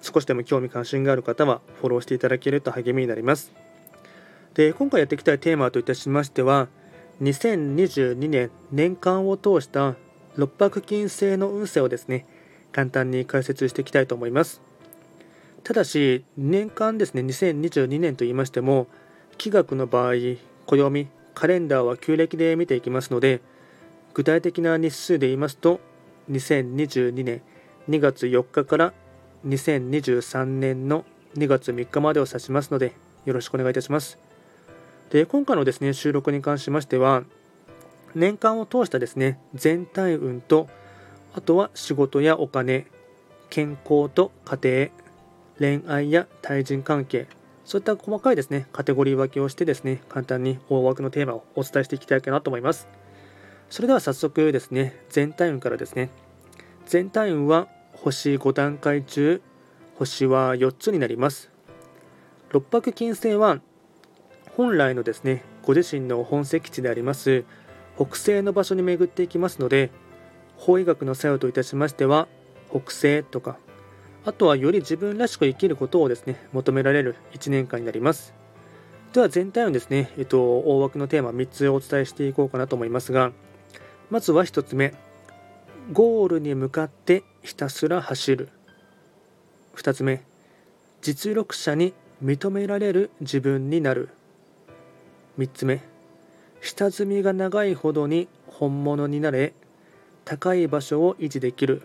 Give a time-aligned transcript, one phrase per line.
[0.00, 3.52] 少しでも興味関心がある方はフォローしていただけると励みになります。
[4.54, 6.68] で今回やっていきたいテーマといたしましては
[7.22, 9.94] 2022年年間を通した
[10.36, 12.26] 六白金星の運勢をですね
[12.72, 14.60] 簡単に解説していきたいと思います。
[15.62, 18.86] ただし年間ですね2022年と言いましても
[19.36, 20.14] 気学の場合
[20.66, 23.40] 暦カレンダーは旧暦で見ていきますので
[24.14, 25.80] 具体的な日数で言いますと
[26.30, 27.42] 2022年
[27.88, 28.92] 2月4日から
[29.46, 31.04] 2023年の
[31.36, 34.18] 2月3日までを指しますので、よろしくお願いいたします。
[35.10, 37.24] で、今回のですね、収録に関しましては、
[38.14, 40.68] 年間を通したですね、全体運と、
[41.34, 42.86] あとは仕事やお金、
[43.48, 44.90] 健康と家
[45.58, 47.26] 庭、恋愛や対人関係、
[47.64, 52.88] そういった細かいですね、カテゴリー分けをしてですね、簡単に大枠のテーマをお伝えしていきたいかなと思います。
[53.68, 56.10] それでは早速ですね、全体運からですね、
[56.86, 57.68] 全体運は
[58.02, 59.42] 星5段階中
[59.98, 61.50] 星は4つになります。
[62.50, 63.60] 六白金星は
[64.56, 67.44] 本来のですねご自身の本石地であります
[67.96, 69.90] 北西の場所に巡っていきますので
[70.56, 72.26] 法医学の作用といたしましては
[72.70, 73.56] 北西とか
[74.24, 78.34] あとはより自分らしく生きることをですね求められる1年間になります。
[79.14, 83.32] では全体のですね、えっと、大枠のテーマ3つお伝えしていこうかなと思いますが
[84.10, 84.94] まずは1つ目。
[85.92, 88.48] ゴールに向かってひたすら走る。
[89.74, 90.22] 2つ目
[91.02, 94.10] 実力者に認められる自分になる。
[95.38, 95.80] 3つ目
[96.60, 99.52] 下積みが長いほどに本物になれ
[100.24, 101.82] 高い場所を維持できる。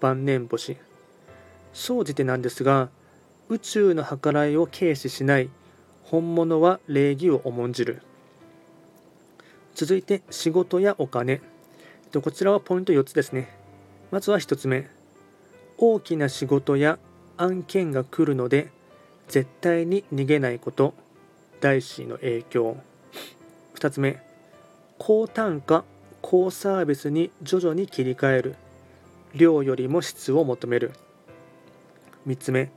[0.00, 0.76] 晩年星。
[1.72, 2.88] 総じてなんですが
[3.48, 5.50] 宇宙の計らいを軽視しない。
[6.04, 8.02] 本物は礼儀を重んじる。
[9.74, 11.40] 続いて仕事やお金。
[12.10, 13.48] とこちらはポイント4つですね。
[14.10, 14.88] まずは1つ目。
[15.78, 16.98] 大きな仕事や
[17.36, 18.70] 案件が来るので
[19.28, 20.94] 絶対に逃げないこと。
[21.60, 22.76] 大師の影響。
[23.74, 24.22] 2つ目。
[24.98, 25.84] 高単価
[26.20, 28.56] 高サービスに徐々に切り替える。
[29.34, 30.92] 量よりも質を求める。
[32.26, 32.70] 3つ目。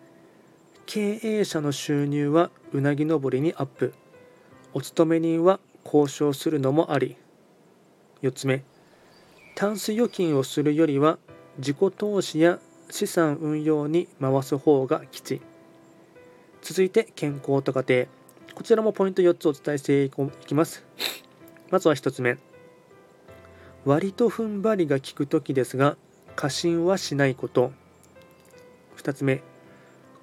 [0.85, 3.94] 経営者の収入はうなぎ登りにアップ。
[4.73, 7.17] お勤め人は交渉するのもあり。
[8.21, 8.63] 4つ目。
[9.55, 11.19] タンス預金をするよりは
[11.57, 12.59] 自己投資や
[12.89, 15.41] 資産運用に回す方が吉。
[16.61, 18.07] 続いて健康と家庭。
[18.55, 20.11] こちらもポイント4つお伝えしてい
[20.45, 20.85] きます。
[21.69, 22.37] まずは1つ目。
[23.85, 25.97] 割と踏ん張りが効く時ですが
[26.35, 27.71] 過信はしないこと。
[28.97, 29.43] 2つ目。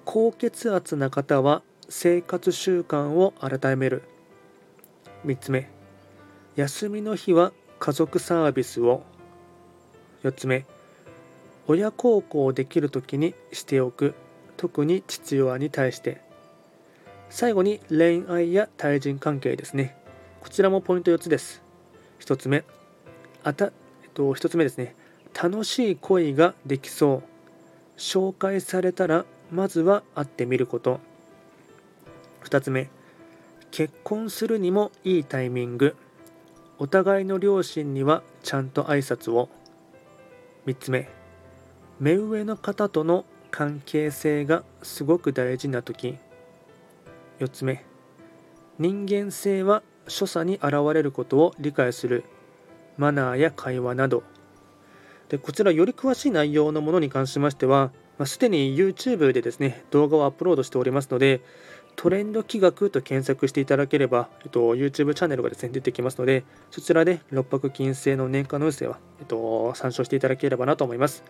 [0.03, 4.03] 高血圧な方は生活習慣を改める。
[5.25, 5.69] 3つ目。
[6.57, 9.03] 休みの日は家族サービスを。
[10.23, 10.65] 4つ目。
[11.67, 14.13] 親孝行できる時にしておく。
[14.57, 16.21] 特に父親に対して。
[17.29, 19.95] 最後に恋愛や対人関係ですね。
[20.41, 21.63] こちらもポイント4つです。
[22.19, 22.63] 1つ目。
[23.43, 23.71] あた、えっ
[24.13, 24.95] と、1つ目ですね。
[25.33, 27.31] 楽しい恋ができそう。
[27.97, 30.99] 紹介されたらまずは会ってみること。
[32.43, 32.89] 2つ目。
[33.71, 35.95] 結婚するにもいいタイミング。
[36.77, 39.49] お互いの両親にはちゃんと挨拶を。
[40.65, 41.09] 3つ目。
[41.99, 46.17] 目上の方との関係性がすごく大事な時。
[47.39, 47.83] 4つ目。
[48.79, 52.23] 人間性は所作に現れることを理解する。
[52.97, 54.23] マナーや会話など。
[55.29, 57.91] でこちらより詳しい内容のものに関しましては
[58.21, 61.41] まあ、すでに YouTube でですね動画をアップロードしておりますので
[62.01, 71.23] トレンド企画と検索していただければ、えっと、YouTube チャンネルがですね、出てきますので、そちらで六白金星の年間の運勢は、えっと、参照していただければなと思います。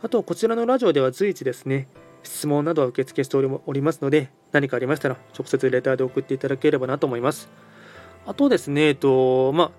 [0.00, 1.88] あと、こちらのラジオでは随時ですね、
[2.22, 7.48] 質問などは受付しておりますので、何かありましたら、直接レターで送っていただければなと思います。
[8.26, 9.70] あとですね、えっと、まあ、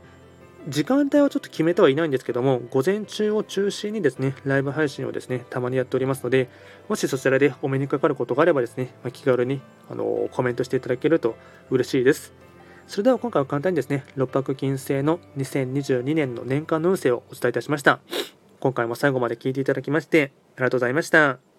[0.68, 6.50] 時間帯はちょっと決めてはいないんですけども、午前中を中心にですね、ライブ配信をですね、たまにやっておりますので、
[6.88, 11.36] もしそちらでお目にかかることがあればですね、まあ、気軽にあのコメントしていただけると
[11.70, 12.34] 嬉しいです。
[12.88, 18.00] それでは今回は簡単にですね、六白金星の2022年の年間の運勢をお伝えいたしました。
[18.60, 21.51] 今回も最後まで聞いていただきまして、ありがとうございました。